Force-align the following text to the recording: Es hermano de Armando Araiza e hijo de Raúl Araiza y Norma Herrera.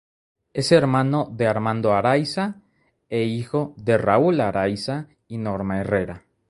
Es 0.51 0.71
hermano 0.71 1.29
de 1.31 1.45
Armando 1.45 1.93
Araiza 1.93 2.55
e 3.07 3.21
hijo 3.25 3.75
de 3.77 3.99
Raúl 3.99 4.41
Araiza 4.41 5.07
y 5.27 5.37
Norma 5.37 5.79
Herrera. 5.79 6.23